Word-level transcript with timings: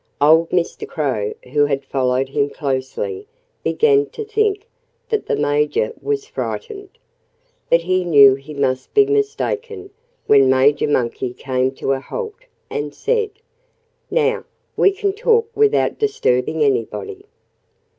Old 0.19 0.49
Mr. 0.49 0.87
Crow, 0.87 1.35
who 1.53 1.67
had 1.67 1.85
followed 1.85 2.29
him 2.29 2.49
closely, 2.49 3.27
began 3.63 4.07
to 4.07 4.25
think 4.25 4.67
that 5.09 5.27
the 5.27 5.35
Major 5.35 5.93
was 6.01 6.25
frightened. 6.25 6.89
But 7.69 7.81
he 7.81 8.03
knew 8.03 8.33
he 8.33 8.55
must 8.55 8.95
be 8.95 9.05
mistaken 9.05 9.91
when 10.25 10.49
Major 10.49 10.87
Monkey 10.87 11.35
came 11.35 11.69
to 11.75 11.91
a 11.91 11.99
halt 11.99 12.47
and 12.67 12.95
said: 12.95 13.29
"Now 14.09 14.43
we 14.75 14.89
can 14.91 15.13
talk 15.13 15.51
without 15.53 15.99
disturbing 15.99 16.63
anybody." 16.63 17.27